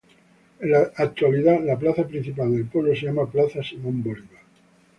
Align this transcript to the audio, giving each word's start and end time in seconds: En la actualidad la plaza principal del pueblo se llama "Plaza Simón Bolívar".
En 0.61 0.71
la 0.71 0.79
actualidad 0.95 1.63
la 1.63 1.77
plaza 1.77 2.07
principal 2.07 2.51
del 2.51 2.65
pueblo 2.65 2.95
se 2.95 3.05
llama 3.05 3.29
"Plaza 3.29 3.61
Simón 3.61 4.01
Bolívar". 4.01 4.39